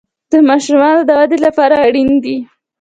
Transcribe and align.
د 0.31 0.33
ماشومانو 0.49 1.01
د 1.05 1.11
ودې 1.19 1.37
لپاره 1.45 1.75
اړین 1.87 2.09
دي. 2.23 2.37